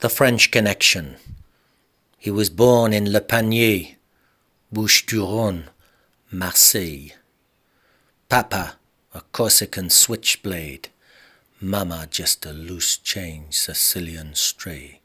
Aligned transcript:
The 0.00 0.08
French 0.08 0.52
Connection. 0.52 1.16
He 2.18 2.30
was 2.30 2.50
born 2.50 2.92
in 2.92 3.10
Le 3.10 3.20
Panier, 3.20 3.96
Bouches 4.70 5.04
du 5.04 5.22
Rhône, 5.22 5.64
Marseille. 6.30 7.14
Papa, 8.28 8.76
a 9.12 9.22
Corsican 9.32 9.90
switchblade. 9.90 10.90
Mama, 11.60 12.06
just 12.08 12.46
a 12.46 12.52
loose 12.52 12.96
change 12.96 13.54
Sicilian 13.54 14.36
stray. 14.36 15.00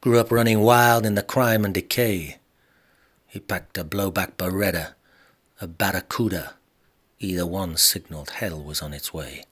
Grew 0.00 0.20
up 0.20 0.30
running 0.30 0.60
wild 0.60 1.04
in 1.04 1.16
the 1.16 1.22
crime 1.24 1.64
and 1.64 1.74
decay. 1.74 2.38
He 3.26 3.40
packed 3.40 3.76
a 3.76 3.84
blowback 3.84 4.36
Beretta, 4.36 4.94
a 5.60 5.66
Barracuda. 5.66 6.54
Either 7.18 7.46
one 7.46 7.76
signaled 7.76 8.30
hell 8.30 8.62
was 8.62 8.80
on 8.80 8.94
its 8.94 9.12
way. 9.12 9.42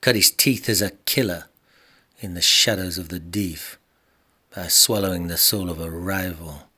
Cut 0.00 0.14
his 0.14 0.30
teeth 0.30 0.70
as 0.70 0.80
a 0.80 0.92
killer 1.04 1.50
in 2.18 2.34
the 2.34 2.40
shadows 2.40 2.98
of 2.98 3.08
the 3.08 3.18
deep 3.18 3.60
by 4.54 4.68
swallowing 4.68 5.26
the 5.26 5.36
soul 5.36 5.70
of 5.70 5.80
a 5.80 5.90
rival 5.90 6.68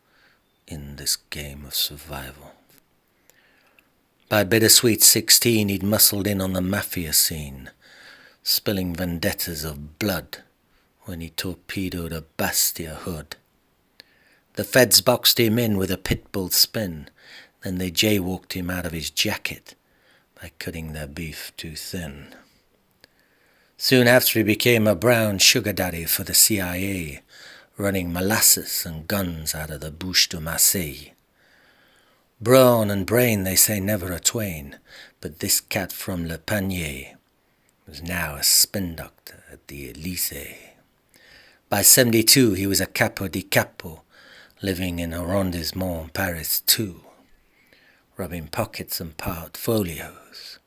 in 0.67 0.97
this 0.97 1.17
game 1.17 1.65
of 1.65 1.75
survival. 1.75 2.53
By 4.29 4.45
bittersweet 4.45 5.03
sixteen, 5.03 5.69
he'd 5.69 5.83
muscled 5.83 6.27
in 6.27 6.41
on 6.41 6.53
the 6.53 6.61
mafia 6.61 7.13
scene, 7.13 7.71
spilling 8.43 8.95
vendettas 8.95 9.65
of 9.65 9.99
blood 9.99 10.39
when 11.05 11.21
he 11.21 11.31
torpedoed 11.31 12.13
a 12.13 12.23
Bastia 12.37 12.97
hood. 12.97 13.37
The 14.55 14.65
feds 14.65 15.01
boxed 15.01 15.41
him 15.41 15.59
in 15.59 15.79
with 15.79 15.91
a 15.91 15.97
pit 15.97 16.31
bull 16.33 16.51
spin, 16.51 17.09
then 17.63 17.79
they 17.79 17.91
jaywalked 17.91 18.53
him 18.53 18.69
out 18.69 18.85
of 18.85 18.93
his 18.93 19.09
jacket 19.09 19.75
by 20.41 20.51
cutting 20.59 20.93
their 20.93 21.07
beef 21.07 21.53
too 21.57 21.75
thin. 21.77 22.35
Soon 23.81 24.09
after, 24.09 24.41
he 24.41 24.43
became 24.43 24.89
a 24.89 24.97
brown 24.97 25.39
sugar 25.39 25.73
daddy 25.73 26.05
for 26.05 26.25
the 26.25 26.35
CIA, 26.35 27.21
running 27.77 28.13
molasses 28.13 28.85
and 28.85 29.07
guns 29.07 29.55
out 29.55 29.71
of 29.71 29.81
the 29.83 29.93
Bouche 29.93 30.29
de 30.29 30.41
Marseille. 30.41 31.13
Brawn 32.41 32.91
and 32.91 33.07
brain, 33.07 33.45
they 33.45 33.55
say, 33.55 33.79
never 33.79 34.13
a 34.13 34.19
twain, 34.19 34.81
but 35.21 35.39
this 35.39 35.61
cat 35.61 35.93
from 35.93 36.27
Le 36.27 36.39
Panier 36.39 37.15
was 37.87 38.03
now 38.03 38.35
a 38.35 38.43
spin 38.43 38.97
doctor 38.97 39.45
at 39.49 39.69
the 39.69 39.91
Elysee. 39.91 40.57
By 41.69 41.83
72, 41.83 42.55
he 42.55 42.67
was 42.67 42.81
a 42.81 42.87
capo 42.87 43.29
di 43.29 43.43
capo, 43.43 44.03
living 44.61 44.99
in 44.99 45.15
arrondissement 45.15 46.13
Paris 46.13 46.63
too, 46.63 47.03
rubbing 48.17 48.49
pockets 48.49 49.01
and 49.01 49.17
portfolios 49.17 50.59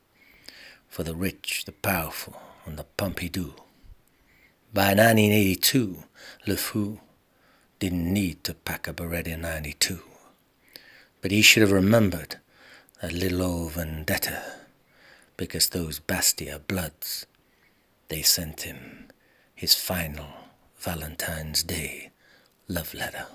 for 0.92 1.03
the 1.03 1.16
rich, 1.16 1.64
the 1.64 1.72
powerful, 1.72 2.39
and 2.66 2.78
the 2.78 2.86
Pompidou. 2.97 3.53
By 4.73 4.89
1982, 4.89 6.03
Le 6.45 6.58
Fou 6.58 7.00
didn't 7.80 8.14
need 8.14 8.44
to 8.44 8.53
pack 8.53 8.89
a 8.89 8.94
Beretta 8.94 9.39
92. 9.39 10.02
But 11.22 11.31
he 11.31 11.42
should 11.42 11.61
have 11.61 11.72
remembered 11.72 12.39
that 13.02 13.14
little 13.14 13.42
old 13.42 13.72
vendetta, 13.72 14.44
because 15.38 15.70
those 15.70 16.00
Bastia 16.00 16.59
bloods, 16.59 17.26
they 18.09 18.22
sent 18.22 18.64
him 18.64 19.08
his 19.55 19.73
final 19.73 20.28
Valentine's 20.78 21.64
Day 21.64 22.11
love 22.67 22.94
letter. 22.94 23.28